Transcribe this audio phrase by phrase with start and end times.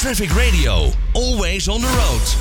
[0.00, 2.36] Traffic Radio, always on the road.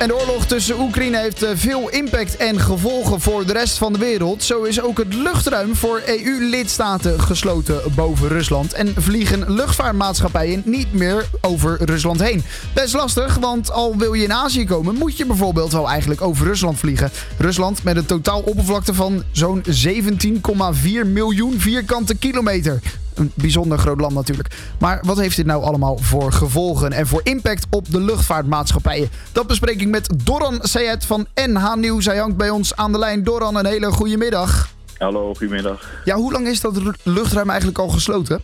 [0.00, 3.92] En de oorlog tussen Oekraïne heeft eh, veel impact en gevolgen voor de rest van
[3.92, 4.42] de wereld.
[4.42, 8.72] Zo is ook het luchtruim voor EU-lidstaten gesloten boven Rusland.
[8.72, 12.42] En vliegen luchtvaartmaatschappijen niet meer over Rusland heen.
[12.74, 16.46] Best lastig, want al wil je in Azië komen, moet je bijvoorbeeld wel eigenlijk over
[16.46, 17.10] Rusland vliegen.
[17.38, 22.80] Rusland met een totaal oppervlakte van zo'n 17,4 miljoen vierkante kilometer
[23.14, 24.48] een bijzonder groot land natuurlijk.
[24.78, 29.08] Maar wat heeft dit nou allemaal voor gevolgen en voor impact op de luchtvaartmaatschappijen?
[29.32, 32.06] Dat bespreek ik met Doran Sayed van NH Nieuws.
[32.06, 33.24] Hij hangt bij ons aan de lijn.
[33.24, 34.68] Doran, een hele goede middag.
[34.98, 35.90] Hallo, goedemiddag.
[36.04, 38.42] Ja, hoe lang is dat luchtruim eigenlijk al gesloten?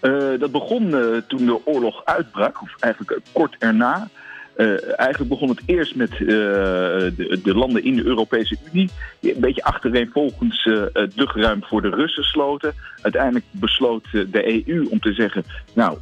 [0.00, 4.08] Uh, dat begon uh, toen de oorlog uitbrak, of eigenlijk kort erna.
[4.56, 8.90] Uh, eigenlijk begon het eerst met uh, de, de, landen in de Europese Unie,
[9.20, 12.74] die een beetje achtereenvolgens uh, het luchtruim voor de Russen sloten.
[13.02, 15.98] Uiteindelijk besloot de EU om te zeggen: Nou,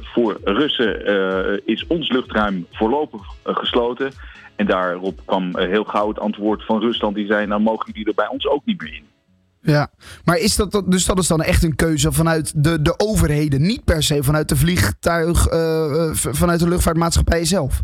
[0.00, 4.10] voor Russen is ons luchtruim voorlopig gesloten.
[4.56, 8.14] En daarop kwam heel gauw het antwoord van Rusland: die zei: Nou, mogen jullie er
[8.14, 9.04] bij ons ook niet meer in.
[9.60, 9.90] Ja,
[10.24, 13.84] maar is dat, dus dat is dan echt een keuze vanuit de, de overheden, niet
[13.84, 15.46] per se vanuit de vliegtuig,
[16.14, 17.82] vanuit de luchtvaartmaatschappij zelf?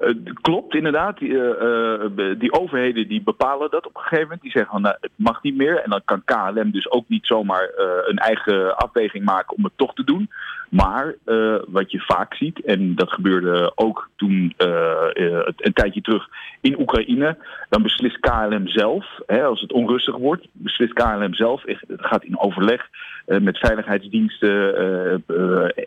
[0.00, 1.18] Uh, klopt inderdaad.
[1.18, 4.42] Die, uh, die, overheden die bepalen dat op een gegeven moment.
[4.42, 5.82] Die zeggen van nou, het mag niet meer.
[5.82, 7.70] En dan kan KLM dus ook niet zomaar
[8.06, 10.30] een eigen afweging maken om het toch te doen.
[10.74, 11.14] Maar
[11.66, 16.28] wat je vaak ziet, en dat gebeurde ook toen een tijdje terug
[16.60, 17.36] in Oekraïne,
[17.68, 22.88] dan beslist KLM zelf, hè, als het onrustig wordt, beslist KLM zelf, gaat in overleg
[23.26, 25.24] met veiligheidsdiensten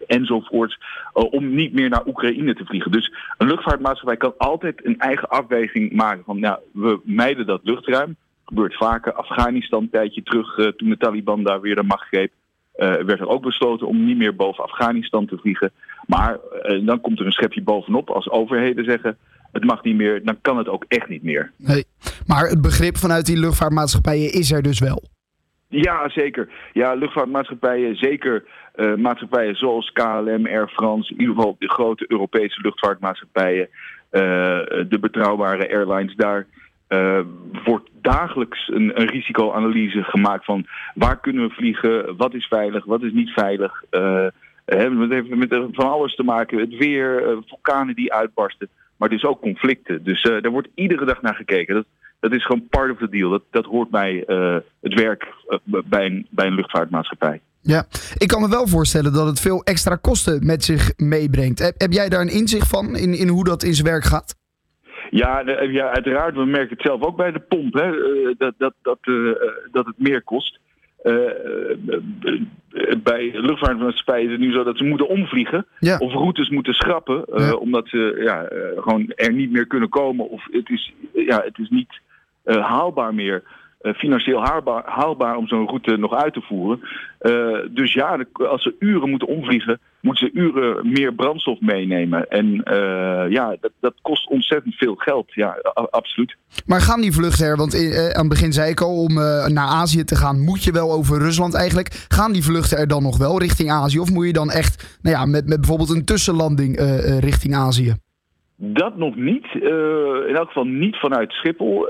[0.08, 0.78] enzovoort,
[1.14, 2.92] om niet meer naar Oekraïne te vliegen.
[2.92, 8.16] Dus een luchtvaartmaatschappij kan altijd een eigen afweging maken van, nou, we mijden dat luchtruim.
[8.46, 9.14] Gebeurt vaker.
[9.14, 12.32] Afghanistan een tijdje terug, toen de Taliban daar weer de macht greep.
[12.78, 15.72] Uh, werd er ook besloten om niet meer boven Afghanistan te vliegen.
[16.06, 18.10] Maar uh, dan komt er een schepje bovenop.
[18.10, 19.18] Als overheden zeggen
[19.52, 21.52] het mag niet meer, dan kan het ook echt niet meer.
[21.58, 21.86] Nee.
[22.28, 25.04] Maar het begrip vanuit die luchtvaartmaatschappijen is er dus wel.
[25.68, 26.50] Ja, zeker.
[26.74, 28.44] Ja, luchtvaartmaatschappijen, zeker
[28.76, 33.70] uh, maatschappijen zoals KLM, Air France, in ieder geval de grote Europese luchtvaartmaatschappijen,
[34.90, 36.48] de betrouwbare airlines daar.
[37.64, 43.04] Wordt dagelijks een, een, risicoanalyse gemaakt van waar kunnen we vliegen, wat is veilig, wat
[43.04, 43.84] is niet veilig.
[44.66, 49.24] Het heeft met van alles te maken, het weer, uh, vulkanen die uitbarsten, maar dus
[49.24, 50.04] ook conflicten.
[50.04, 51.76] Dus daar wordt iedere dag naar gekeken.
[51.76, 51.86] Dat,
[52.20, 53.30] dat is gewoon part of the deal.
[53.30, 54.24] Dat, dat hoort bij
[54.82, 55.28] het werk
[55.64, 57.42] bij, een, bij een luchtvaartmaatschappij.
[57.62, 57.86] Ja,
[58.18, 61.60] ik kan me wel voorstellen dat het veel extra kosten met zich meebrengt.
[61.60, 64.36] Heb, heb jij daar een inzicht van in, in hoe dat in zijn werk gaat?
[65.18, 66.36] Ja, ja, uiteraard.
[66.36, 67.74] We merken het zelf ook bij de pomp.
[67.74, 67.92] Hè,
[68.38, 69.32] dat, dat, dat, uh,
[69.72, 70.60] dat het meer kost.
[71.04, 71.14] Uh,
[73.04, 75.66] bij luchtvaartmaatschappijen is het nu zo dat ze moeten omvliegen.
[75.80, 75.98] Ja.
[75.98, 77.26] Of routes moeten schrappen.
[77.34, 77.54] Ja.
[77.54, 78.48] Omdat ze ja,
[78.82, 80.30] gewoon er niet meer kunnen komen.
[80.30, 82.00] Of het is, ja, het is niet
[82.44, 83.44] haalbaar meer.
[83.82, 86.80] Financieel haalbaar, haalbaar om zo'n route nog uit te voeren.
[87.74, 92.30] dus ja, als ze uren moeten omvliegen, moeten ze uren meer brandstof meenemen.
[92.30, 95.34] En uh, ja, dat, dat, kost ontzettend veel geld.
[95.34, 96.36] Ja, absoluut.
[96.66, 99.48] Maar gaan die vluchten er, want uh, aan het begin zei ik al, om uh,
[99.48, 102.06] naar Azië te gaan, moet je wel over Rusland eigenlijk.
[102.08, 104.00] Gaan die vluchten er dan nog wel richting Azië?
[104.00, 106.80] Of moet je dan echt nou ja, met, met bijvoorbeeld een tussenlanding
[107.20, 107.96] richting Azië?
[108.56, 109.46] Dat nog niet.
[110.28, 111.88] in elk geval niet vanuit Schiphol.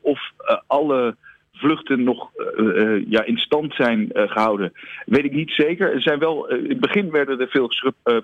[0.00, 0.20] of
[0.66, 1.16] alle
[1.56, 4.72] vluchten nog uh, ja, in stand zijn uh, gehouden,
[5.06, 5.92] weet ik niet zeker.
[5.92, 7.70] Er zijn wel, in het begin werden er veel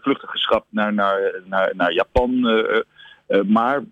[0.00, 2.40] vluchten geschrapt naar, naar, naar, naar Japan.
[3.46, 3.84] maar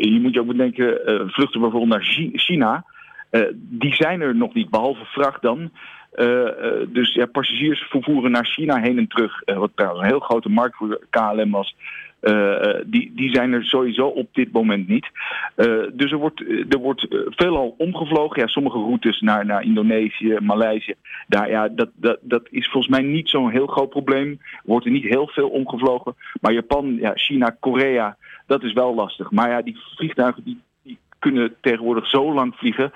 [0.00, 2.84] je moet je ook bedenken, vluchten bijvoorbeeld naar China,
[3.54, 5.70] die zijn er nog niet, behalve vracht dan.
[6.88, 10.76] dus ja, passagiers vervoeren naar China heen en terug, wat trouwens een heel grote markt
[10.76, 11.74] voor KLM was.
[12.22, 15.10] Uh, die, die zijn er sowieso op dit moment niet.
[15.56, 18.40] Uh, dus er wordt, er wordt veelal omgevlogen.
[18.40, 20.94] Ja, sommige routes naar, naar Indonesië, Maleisië.
[21.28, 24.40] Daar, ja, dat, dat, dat is volgens mij niet zo'n heel groot probleem.
[24.64, 26.14] Wordt er niet heel veel omgevlogen.
[26.40, 28.16] Maar Japan, ja, China, Korea,
[28.46, 29.30] dat is wel lastig.
[29.30, 30.60] Maar ja, die vliegtuigen die,
[31.18, 32.92] kunnen tegenwoordig zo lang vliegen.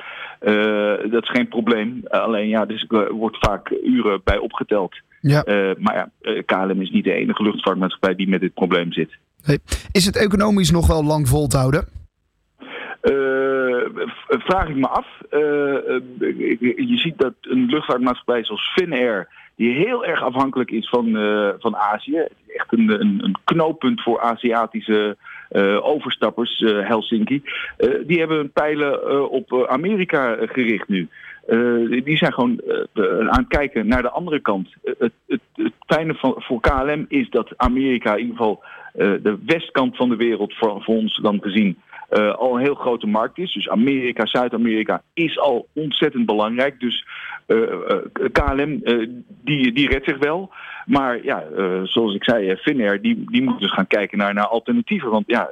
[1.10, 2.00] Dat is geen probleem.
[2.08, 5.00] alleen ja, dus er wordt vaak uren bij opgeteld.
[5.28, 5.46] Ja.
[5.46, 9.10] Uh, maar ja, KLM is niet de enige luchtvaartmaatschappij die met dit probleem zit.
[9.42, 9.58] Hey.
[9.92, 11.88] Is het economisch nog wel lang vol te houden?
[13.02, 15.06] Uh, vraag ik me af.
[15.30, 15.40] Uh,
[16.88, 21.10] je ziet dat een luchtvaartmaatschappij zoals Finnair, die heel erg afhankelijk is van,
[21.58, 25.16] van Azië, echt een, een, een knooppunt voor Aziatische
[25.82, 27.42] overstappers, Helsinki,
[28.06, 31.08] die hebben hun pijlen op Amerika gericht nu.
[31.46, 32.60] Uh, die zijn gewoon
[32.94, 34.68] uh, aan het kijken naar de andere kant.
[34.84, 38.62] Uh, het, het, het, fijne van, voor KLM is dat Amerika in ieder geval
[39.22, 41.78] de westkant van de wereld voor, voor ons dan gezien
[42.36, 43.52] al een heel grote markt is.
[43.52, 46.80] Dus Amerika, Zuid-Amerika is al ontzettend belangrijk.
[46.80, 47.06] Dus
[48.32, 48.82] KLM
[49.44, 50.50] die, die redt zich wel.
[50.86, 51.44] Maar ja,
[51.82, 55.10] zoals ik zei, Finnair die, die moet dus gaan kijken naar, naar alternatieven.
[55.10, 55.50] Want ja,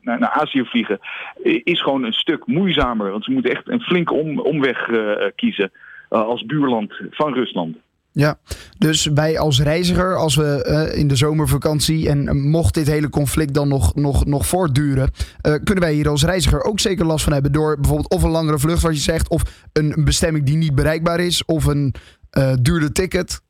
[0.00, 0.98] naar, naar Azië vliegen
[1.42, 3.10] is gewoon een stuk moeizamer.
[3.10, 4.90] Want ze moeten echt een flinke om, omweg
[5.34, 5.72] kiezen
[6.08, 7.76] als buurland van Rusland.
[8.16, 8.38] Ja,
[8.78, 13.54] dus wij als reiziger, als we uh, in de zomervakantie en mocht dit hele conflict
[13.54, 15.10] dan nog, nog, nog voortduren,
[15.46, 18.30] uh, kunnen wij hier als reiziger ook zeker last van hebben door bijvoorbeeld of een
[18.30, 21.94] langere vlucht, wat je zegt, of een bestemming die niet bereikbaar is, of een
[22.38, 23.40] uh, duurder ticket.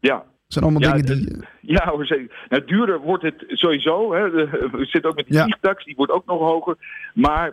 [0.00, 0.24] Ja.
[0.54, 1.46] Zijn allemaal ja, dingen die.
[1.60, 2.46] Ja, hoor, zeker.
[2.48, 4.14] Nou, duurder wordt het sowieso.
[4.14, 4.30] Hè.
[4.30, 6.76] We zitten ook met de vliegtax, die wordt ook nog hoger.
[7.14, 7.52] Maar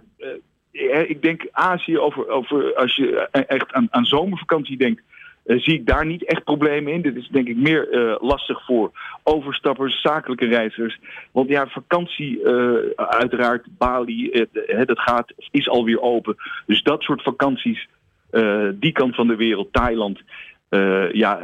[1.08, 5.02] ik denk Azië, over, over, als je echt aan, aan zomervakantie denkt
[5.46, 7.02] uh, zie ik daar niet echt problemen in.
[7.02, 8.92] Dit is denk ik meer uh, lastig voor
[9.24, 11.00] overstappers, zakelijke reizigers.
[11.32, 14.48] Want ja, vakantie, uh, uiteraard, Bali,
[14.86, 16.36] dat gaat, is alweer open.
[16.66, 17.88] Dus dat soort vakanties,
[18.74, 20.22] die kant van de wereld, Thailand.
[21.12, 21.42] Ja,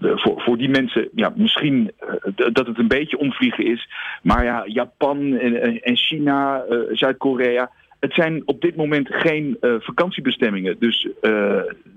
[0.00, 1.90] voor, voor die mensen, ja, misschien
[2.34, 3.88] dat het een beetje omvliegen is.
[4.22, 10.76] Maar ja, Japan en, en China, Zuid-Korea het zijn op dit moment geen uh, vakantiebestemmingen.
[10.78, 11.12] Dus uh,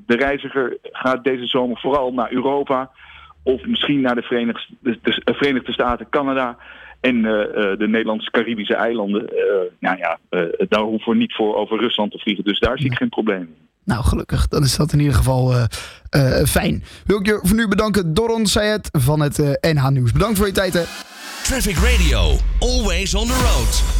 [0.06, 2.91] de reiziger gaat deze zomer vooral naar Europa
[3.44, 6.57] of misschien naar de Verenigde, de, de Verenigde Staten, Canada
[7.01, 7.24] en uh,
[7.77, 9.30] de Nederlands-Caribische eilanden.
[9.80, 10.18] nou ja,
[10.68, 12.44] daar hoeven we niet voor over Rusland te vliegen.
[12.44, 13.62] Dus daar zie ik geen probleem in.
[13.85, 14.47] Nou, gelukkig.
[14.47, 15.68] Dan is dat in ieder geval
[16.45, 16.83] fijn.
[17.06, 20.12] Wil ik je voor nu bedanken, Doron Sayed van het NH Nieuws.
[20.12, 20.83] Bedankt voor je tijd, hè.
[21.44, 23.93] Traffic Radio, always on the road.